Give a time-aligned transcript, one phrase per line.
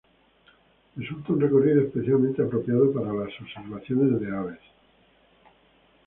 [0.95, 4.59] Resulta un recorrido especialmente apropiado para la observación de aves.